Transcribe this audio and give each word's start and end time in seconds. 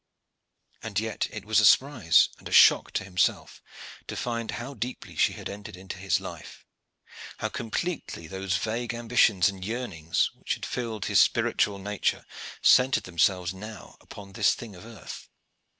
And 0.81 0.99
yet 0.99 1.27
it 1.29 1.45
was 1.45 1.59
a 1.59 1.63
surprise 1.67 2.29
and 2.39 2.49
a 2.49 2.51
shock 2.51 2.89
to 2.93 3.03
himself 3.03 3.61
to 4.07 4.15
find 4.15 4.49
how 4.49 4.73
deeply 4.73 5.15
she 5.15 5.33
had 5.33 5.47
entered 5.47 5.77
into 5.77 5.99
his 5.99 6.19
life; 6.19 6.65
how 7.37 7.49
completely 7.49 8.25
those 8.25 8.57
vague 8.57 8.95
ambitions 8.95 9.47
and 9.47 9.63
yearnings 9.63 10.31
which 10.33 10.55
had 10.55 10.65
filled 10.65 11.05
his 11.05 11.21
spiritual 11.21 11.77
nature 11.77 12.25
centred 12.63 13.03
themselves 13.03 13.53
now 13.53 13.97
upon 14.01 14.31
this 14.33 14.55
thing 14.55 14.75
of 14.75 14.87
earth. 14.87 15.29